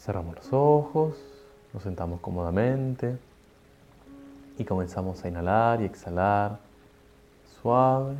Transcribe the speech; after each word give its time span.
Cerramos 0.00 0.34
los 0.34 0.50
ojos, 0.50 1.14
nos 1.74 1.82
sentamos 1.82 2.20
cómodamente 2.20 3.18
y 4.56 4.64
comenzamos 4.64 5.22
a 5.22 5.28
inhalar 5.28 5.82
y 5.82 5.84
exhalar 5.84 6.58
suave, 7.60 8.16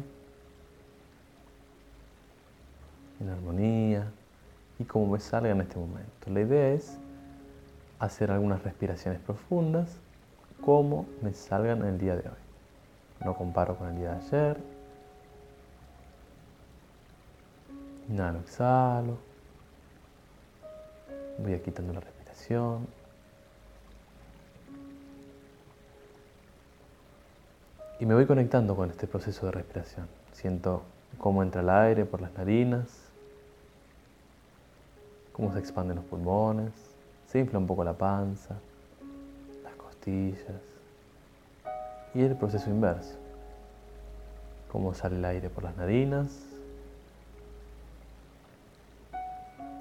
en 3.18 3.30
armonía 3.30 4.12
y 4.78 4.84
como 4.84 5.06
me 5.12 5.20
salga 5.20 5.48
en 5.48 5.62
este 5.62 5.78
momento. 5.78 6.30
La 6.30 6.42
idea 6.42 6.68
es 6.74 6.98
hacer 7.98 8.30
algunas 8.30 8.62
respiraciones 8.62 9.18
profundas 9.22 9.88
como 10.60 11.06
me 11.22 11.32
salgan 11.32 11.78
en 11.80 11.86
el 11.86 11.98
día 11.98 12.14
de 12.14 12.28
hoy. 12.28 13.24
No 13.24 13.34
comparo 13.34 13.76
con 13.76 13.88
el 13.88 13.96
día 13.96 14.10
de 14.12 14.16
ayer. 14.16 14.56
Inhalo, 18.10 18.40
exhalo. 18.40 19.29
Voy 21.38 21.58
quitando 21.60 21.92
la 21.92 22.00
respiración. 22.00 22.86
Y 27.98 28.06
me 28.06 28.14
voy 28.14 28.26
conectando 28.26 28.74
con 28.74 28.90
este 28.90 29.06
proceso 29.06 29.46
de 29.46 29.52
respiración. 29.52 30.08
Siento 30.32 30.82
cómo 31.18 31.42
entra 31.42 31.60
el 31.60 31.68
aire 31.68 32.06
por 32.06 32.20
las 32.20 32.32
narinas, 32.32 32.88
cómo 35.32 35.52
se 35.52 35.58
expanden 35.58 35.96
los 35.96 36.04
pulmones, 36.06 36.72
se 37.26 37.38
infla 37.38 37.58
un 37.58 37.66
poco 37.66 37.84
la 37.84 37.92
panza, 37.92 38.56
las 39.62 39.74
costillas. 39.74 40.62
Y 42.14 42.22
el 42.22 42.36
proceso 42.36 42.70
inverso. 42.70 43.16
Cómo 44.72 44.94
sale 44.94 45.16
el 45.16 45.24
aire 45.24 45.50
por 45.50 45.62
las 45.62 45.76
narinas, 45.76 46.30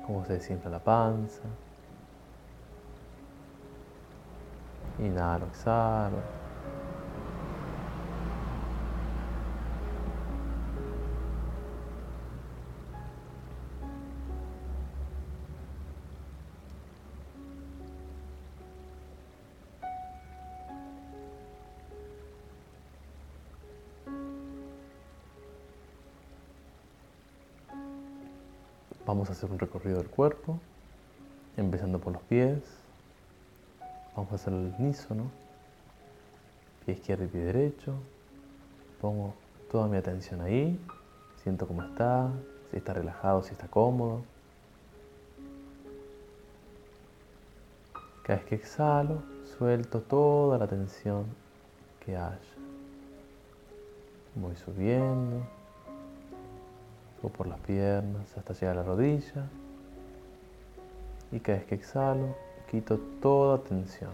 cómo 0.09 0.25
se 0.25 0.33
desinfla 0.33 0.71
la 0.71 0.79
panza. 0.79 1.43
Inhalo, 4.97 5.45
exhalo. 5.45 6.48
A 29.29 29.31
hacer 29.31 29.51
un 29.51 29.59
recorrido 29.59 29.99
del 29.99 30.09
cuerpo, 30.09 30.59
empezando 31.55 31.99
por 31.99 32.13
los 32.13 32.21
pies. 32.23 32.63
Vamos 34.15 34.31
a 34.31 34.35
hacer 34.35 34.51
el 34.53 34.73
unísono. 34.79 35.29
Pie 36.83 36.95
izquierdo 36.95 37.25
y 37.25 37.27
pie 37.27 37.41
derecho. 37.41 37.93
Pongo 38.99 39.35
toda 39.71 39.87
mi 39.87 39.97
atención 39.97 40.41
ahí. 40.41 40.79
Siento 41.43 41.67
cómo 41.67 41.83
está, 41.83 42.31
si 42.71 42.77
está 42.77 42.95
relajado, 42.95 43.43
si 43.43 43.51
está 43.51 43.67
cómodo. 43.67 44.23
Cada 48.23 48.39
vez 48.39 48.47
que 48.47 48.55
exhalo, 48.55 49.21
suelto 49.59 50.01
toda 50.01 50.57
la 50.57 50.65
tensión 50.65 51.25
que 52.03 52.17
haya. 52.17 52.39
Voy 54.33 54.55
subiendo 54.55 55.58
por 57.27 57.47
las 57.47 57.59
piernas 57.59 58.37
hasta 58.37 58.53
llegar 58.53 58.77
a 58.77 58.81
la 58.81 58.83
rodilla. 58.83 59.49
Y 61.31 61.39
cada 61.41 61.57
vez 61.57 61.67
que 61.67 61.75
exhalo, 61.75 62.35
quito 62.71 62.97
toda 63.21 63.57
tensión. 63.59 64.11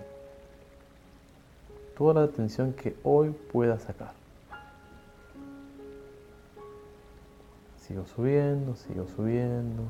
Toda 1.95 2.25
la 2.25 2.27
tensión 2.27 2.73
que 2.73 2.95
hoy 3.03 3.29
pueda 3.29 3.79
sacar. 3.79 4.13
Sigo 7.77 8.05
subiendo, 8.07 8.75
sigo 8.75 9.07
subiendo. 9.15 9.83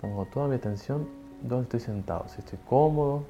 Pongo 0.00 0.24
toda 0.26 0.48
mi 0.48 0.54
atención 0.54 1.06
donde 1.42 1.64
estoy 1.64 1.80
sentado, 1.80 2.26
si 2.28 2.38
estoy 2.38 2.58
cómodo, 2.66 3.24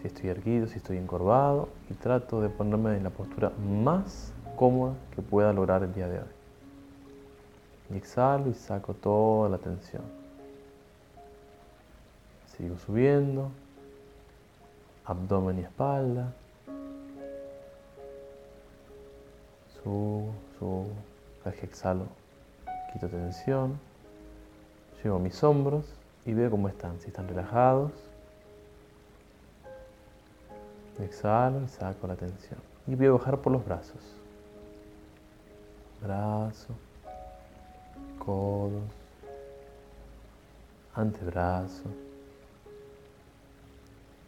si 0.00 0.06
estoy 0.06 0.30
erguido, 0.30 0.66
si 0.68 0.76
estoy 0.76 0.96
encorvado 0.96 1.68
y 1.90 1.94
trato 1.94 2.40
de 2.40 2.48
ponerme 2.48 2.96
en 2.96 3.04
la 3.04 3.10
postura 3.10 3.50
más 3.50 4.32
cómoda 4.56 4.94
que 5.14 5.22
pueda 5.22 5.52
lograr 5.52 5.82
el 5.82 5.92
día 5.92 6.08
de 6.08 6.18
hoy. 6.18 7.96
Exhalo 7.96 8.50
y 8.50 8.54
saco 8.54 8.94
toda 8.94 9.48
la 9.48 9.58
tensión. 9.58 10.02
Sigo 12.46 12.76
subiendo, 12.78 13.50
abdomen 15.04 15.58
y 15.58 15.62
espalda. 15.62 16.32
Subo, 19.82 20.32
subo. 20.58 20.86
Cada 21.42 21.56
exhalo, 21.56 22.06
quito 22.92 23.08
tensión. 23.08 23.78
Llevo 25.02 25.18
mis 25.18 25.42
hombros 25.42 25.84
y 26.26 26.34
veo 26.34 26.50
cómo 26.50 26.68
están, 26.68 27.00
si 27.00 27.06
están 27.06 27.28
relajados 27.28 28.07
Exhalo 31.00 31.62
y 31.62 31.68
saco 31.68 32.06
la 32.06 32.16
tensión. 32.16 32.58
Y 32.86 32.94
voy 32.94 33.06
a 33.06 33.12
bajar 33.12 33.38
por 33.38 33.52
los 33.52 33.64
brazos. 33.64 34.00
Brazo, 36.02 36.74
codos, 38.18 38.82
antebrazo, 40.94 41.84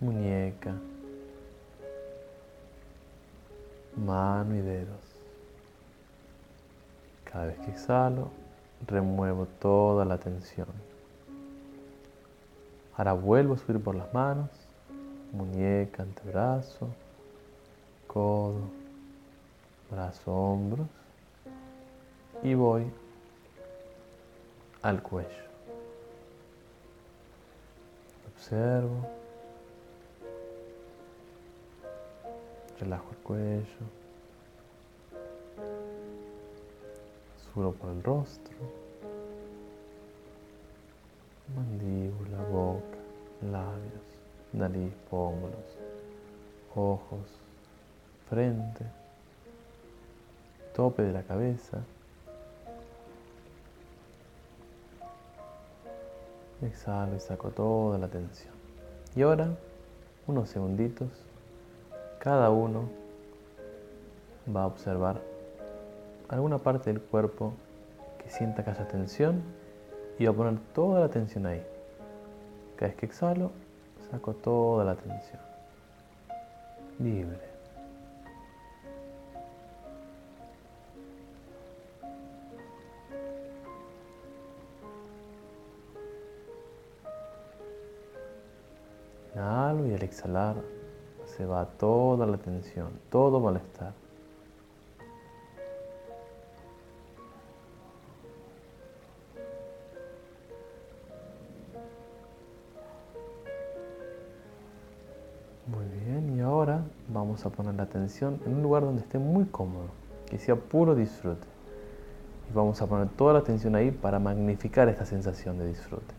muñeca, 0.01 0.75
mano 3.97 4.55
y 4.55 4.61
dedos. 4.61 5.01
Cada 7.25 7.47
vez 7.47 7.59
que 7.61 7.71
exhalo, 7.71 8.31
remuevo 8.87 9.47
toda 9.61 10.05
la 10.05 10.19
tensión. 10.19 10.69
Ahora 12.97 13.13
vuelvo 13.13 13.55
a 13.55 13.59
subir 13.59 13.83
por 13.83 13.95
las 13.95 14.13
manos 14.13 14.51
muñeca, 15.33 16.03
antebrazo, 16.03 16.89
codo, 18.07 18.61
brazo, 19.91 20.33
hombros 20.33 20.87
y 22.43 22.55
voy 22.55 22.85
al 24.83 25.03
cuello. 25.03 25.29
Observo, 28.35 29.07
relajo 32.81 33.11
el 33.11 33.17
cuello, 33.19 33.65
subo 37.53 37.73
por 37.73 37.91
el 37.91 38.03
rostro, 38.03 38.57
mandíbula, 41.55 42.43
boca, 42.51 42.99
labios 43.43 43.90
nariz, 44.53 44.93
pómulos, 45.11 45.79
ojos, 46.75 47.21
frente, 48.29 48.85
tope 50.75 51.03
de 51.03 51.13
la 51.13 51.23
cabeza. 51.23 51.79
Exhalo 56.63 57.17
y 57.17 57.21
saco 57.21 57.51
toda 57.51 57.99
la 57.99 58.09
tensión. 58.09 58.53
Y 59.17 59.23
ahora, 59.23 59.49
unos 60.27 60.51
segunditos, 60.51 61.09
cada 62.19 62.51
uno 62.51 62.89
va 64.55 64.65
a 64.65 64.67
observar 64.67 65.21
alguna 66.29 66.59
parte 66.59 66.93
del 66.93 67.01
cuerpo 67.01 67.55
que 68.23 68.31
sienta 68.31 68.63
que 68.63 68.71
haya 68.71 68.87
tensión 68.87 69.43
y 70.19 70.27
va 70.27 70.33
a 70.33 70.35
poner 70.35 70.59
toda 70.75 71.01
la 71.01 71.09
tensión 71.09 71.47
ahí. 71.47 71.65
Cada 72.77 72.91
vez 72.91 72.97
que 72.99 73.07
exhalo, 73.07 73.51
Saco 74.11 74.35
toda 74.35 74.85
la 74.85 74.97
tensión. 74.97 75.41
Libre. 76.99 77.49
Inhalo 89.33 89.87
y 89.87 89.95
al 89.95 90.03
exhalar 90.03 90.57
se 91.25 91.47
va 91.47 91.65
toda 91.65 92.27
la 92.27 92.37
tensión, 92.37 92.91
todo 93.11 93.39
malestar. 93.39 93.93
Vamos 107.41 107.55
a 107.55 107.57
poner 107.57 107.75
la 107.75 107.85
atención 107.85 108.39
en 108.45 108.57
un 108.57 108.63
lugar 108.63 108.83
donde 108.83 109.01
esté 109.01 109.19
muy 109.19 109.47
cómodo. 109.47 109.89
que 110.27 110.39
sea 110.39 110.55
puro 110.55 110.95
disfrute. 110.95 111.47
Y 112.49 112.53
vamos 112.55 112.81
a 112.83 112.87
poner 112.87 113.09
toda 113.09 113.33
la 113.33 113.39
atención 113.41 113.75
ahí 113.75 113.91
para 113.91 114.21
magnificar 114.21 114.89
esta 114.89 115.05
sensación 115.05 115.59
de 115.59 115.67
disfrute. 115.67 116.15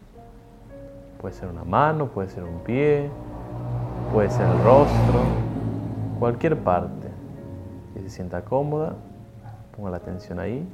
Puede 1.21 1.33
ser 1.33 1.47
una 1.47 1.63
mano, 1.63 2.07
puede 2.07 2.27
ser 2.27 2.43
un 2.43 2.59
pie, 2.59 3.09
puede 4.11 4.29
ser 4.31 4.47
el 4.47 4.63
rostro, 4.63 5.21
cualquier 6.19 6.57
parte 6.57 7.07
que 7.93 8.01
se 8.01 8.09
sienta 8.09 8.43
cómoda, 8.43 8.95
ponga 9.77 9.91
la 9.91 9.97
atención 9.97 10.39
ahí 10.39 10.67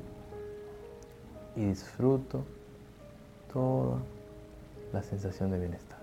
y 1.56 1.66
disfruto 1.66 2.44
toda 3.54 3.98
la 4.94 5.04
sensación 5.04 5.52
de 5.52 5.60
bienestar. 5.60 5.97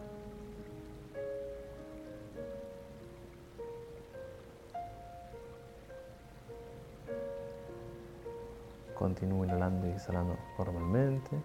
Continúo 9.05 9.45
inhalando 9.45 9.87
y 9.87 9.91
exhalando 9.91 10.35
normalmente. 10.57 11.37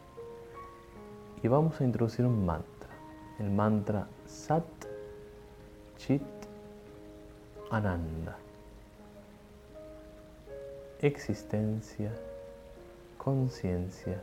Y 1.43 1.47
vamos 1.49 1.81
a 1.81 1.83
introducir 1.83 2.25
un 2.25 2.45
mantra. 2.45 2.89
El 3.37 3.49
mantra 3.51 4.07
Sat 4.25 4.63
Chit 5.97 6.21
Ananda. 7.69 8.37
Existencia, 11.01 12.13
conciencia, 13.17 14.21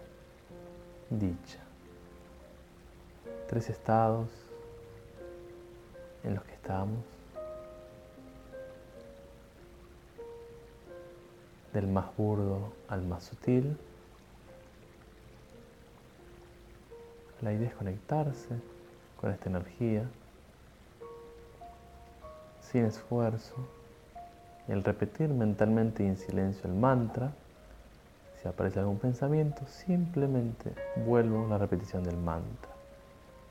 dicha. 1.11 1.61
Tres 3.49 3.69
estados 3.69 4.31
en 6.25 6.37
los 6.37 6.45
que 6.45 6.55
estamos. 6.55 7.16
Del 11.77 11.89
más 11.89 12.07
burdo 12.17 12.73
al 12.89 13.03
más 13.03 13.25
sutil. 13.25 13.77
La 17.43 17.53
idea 17.53 17.69
es 17.69 17.75
conectarse 17.75 18.57
con 19.21 19.31
esta 19.31 19.51
energía 19.51 20.05
sin 22.63 22.87
esfuerzo. 22.87 23.57
Y 24.67 24.73
al 24.73 24.85
repetir 24.85 25.29
mentalmente 25.29 26.03
y 26.03 26.07
en 26.07 26.17
silencio 26.17 26.63
el 26.65 26.75
mantra, 26.75 27.33
si 28.41 28.49
aparece 28.49 28.79
algún 28.79 28.99
pensamiento, 28.99 29.67
simplemente 29.67 30.73
vuelvo 31.05 31.45
a 31.45 31.49
la 31.51 31.59
repetición 31.59 32.05
del 32.05 32.17
mantra. 32.17 32.71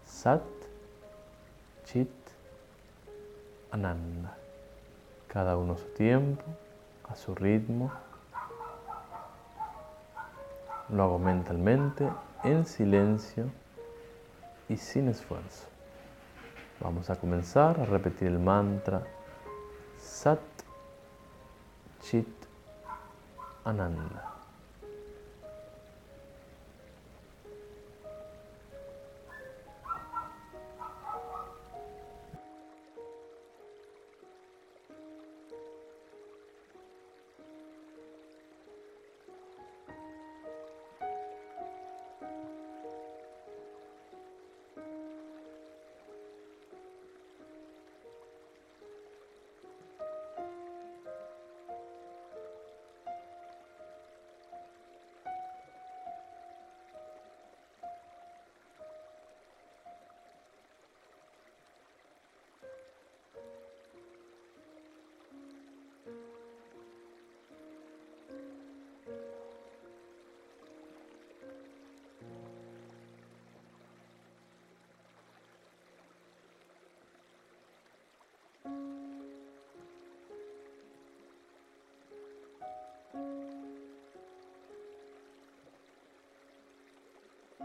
Sat, 0.04 0.42
Chit, 1.84 2.10
Ananda. 3.70 4.36
Cada 5.28 5.58
uno 5.58 5.74
a 5.74 5.78
su 5.78 5.86
tiempo, 5.90 6.44
a 7.04 7.16
su 7.16 7.36
ritmo. 7.36 7.92
Lo 10.90 11.04
hago 11.04 11.20
mentalmente, 11.20 12.08
en 12.44 12.66
silencio 12.66 13.46
y 14.70 14.78
sin 14.78 15.08
esfuerzo. 15.08 15.68
Vamos 16.80 17.10
a 17.10 17.16
comenzar 17.16 17.80
a 17.80 17.86
repetir 17.86 18.28
el 18.28 18.40
mantra 18.40 19.04
Sat 19.98 20.40
Chit 22.02 22.28
Ananda. 23.64 24.35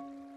Música 0.01 0.31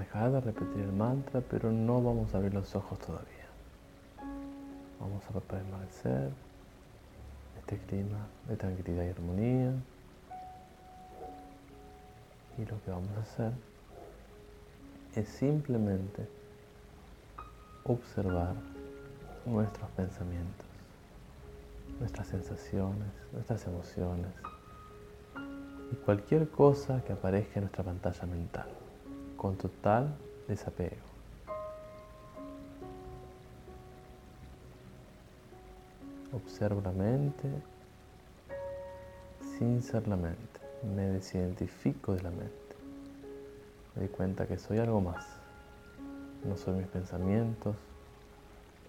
dejar 0.00 0.32
de 0.32 0.40
repetir 0.40 0.82
el 0.82 0.92
mantra, 0.92 1.40
pero 1.40 1.70
no 1.70 2.02
vamos 2.02 2.34
a 2.34 2.38
abrir 2.38 2.54
los 2.54 2.74
ojos 2.74 2.98
todavía. 2.98 3.46
Vamos 4.98 5.22
a 5.34 5.40
permanecer 5.40 6.30
este 7.58 7.78
clima 7.86 8.26
de 8.48 8.56
tranquilidad 8.56 9.04
y 9.04 9.08
armonía. 9.08 9.72
Y 12.58 12.64
lo 12.66 12.82
que 12.82 12.90
vamos 12.90 13.10
a 13.16 13.20
hacer 13.20 13.52
es 15.14 15.28
simplemente 15.28 16.26
observar 17.84 18.54
nuestros 19.46 19.88
pensamientos, 19.90 20.66
nuestras 21.98 22.26
sensaciones, 22.26 23.08
nuestras 23.32 23.66
emociones 23.66 24.30
y 25.92 25.96
cualquier 25.96 26.48
cosa 26.48 27.02
que 27.04 27.12
aparezca 27.12 27.54
en 27.56 27.62
nuestra 27.62 27.84
pantalla 27.84 28.26
mental, 28.26 28.68
con 29.40 29.56
total 29.56 30.14
desapego. 30.48 31.00
Observo 36.34 36.82
la 36.82 36.92
mente 36.92 37.48
sin 39.56 39.82
ser 39.82 40.06
la 40.08 40.16
mente. 40.16 40.60
Me 40.94 41.08
desidentifico 41.08 42.12
de 42.12 42.22
la 42.22 42.28
mente. 42.28 42.76
Me 43.94 44.02
doy 44.02 44.08
cuenta 44.10 44.46
que 44.46 44.58
soy 44.58 44.76
algo 44.76 45.00
más. 45.00 45.24
No 46.44 46.58
soy 46.58 46.74
mis 46.74 46.88
pensamientos, 46.88 47.76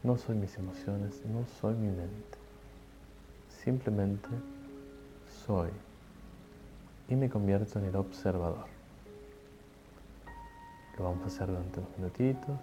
no 0.03 0.17
soy 0.17 0.35
mis 0.35 0.57
emociones, 0.57 1.21
no 1.27 1.45
soy 1.61 1.75
mi 1.75 1.87
mente. 1.87 2.37
Simplemente 3.63 4.27
soy 5.45 5.69
y 7.07 7.15
me 7.15 7.29
convierto 7.29 7.79
en 7.79 7.85
el 7.85 7.95
observador. 7.95 8.80
Vamos 11.01 11.23
a 11.23 11.27
hacer 11.27 11.47
durante 11.47 11.79
unos 11.79 11.97
minutitos, 11.97 12.59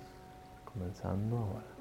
comenzando 0.65 1.37
ahora. 1.37 1.78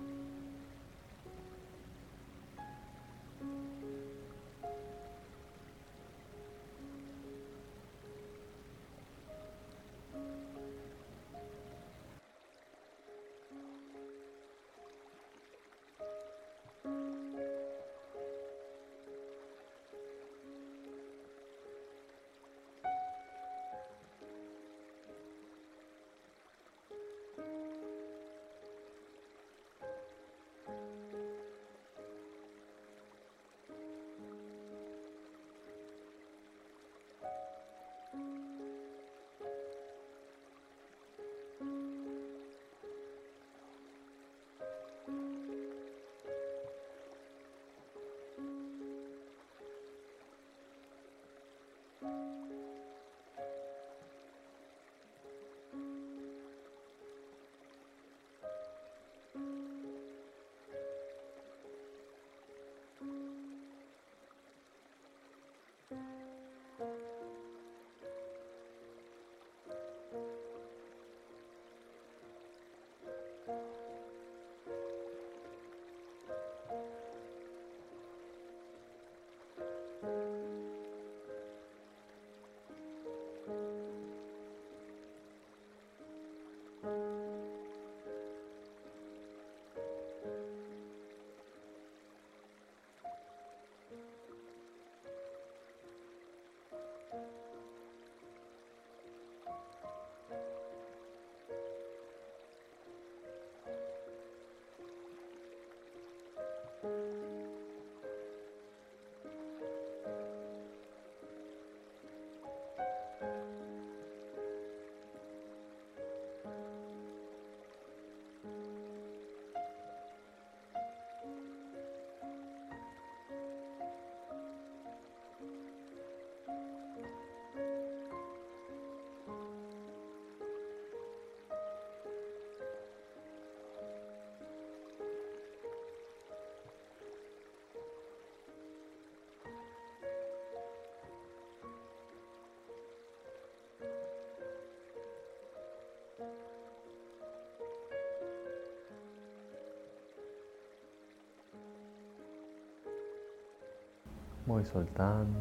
Voy 154.48 154.64
soltando. 154.64 155.40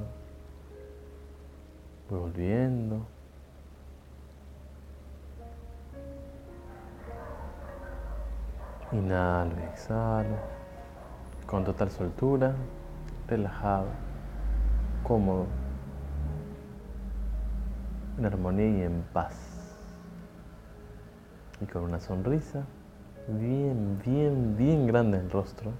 Voy 2.11 2.19
volviendo. 2.19 3.07
Inhalo 8.91 9.57
exhalo. 9.73 10.37
Con 11.47 11.65
total 11.65 11.89
soltura, 11.91 12.57
relajado, 13.29 13.87
cómodo, 15.05 15.47
en 18.19 18.27
armonía 18.27 18.69
y 18.69 18.83
en 18.83 19.05
paz. 19.13 19.37
Y 21.61 21.67
con 21.67 21.85
una 21.85 22.01
sonrisa 22.01 22.65
bien, 23.29 24.01
bien, 24.05 24.57
bien 24.57 24.89
grande 24.89 25.19
en 25.19 25.27
el 25.27 25.31
rostro. 25.31 25.71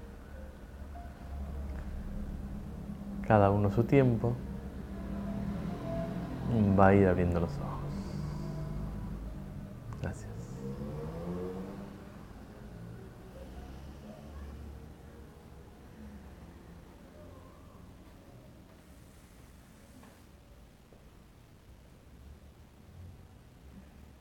Cada 3.27 3.51
uno 3.51 3.71
su 3.71 3.85
tiempo, 3.85 4.33
va 6.79 6.89
a 6.89 6.95
ir 6.95 7.07
abriendo 7.07 7.41
los 7.41 7.51
ojos. 7.59 7.86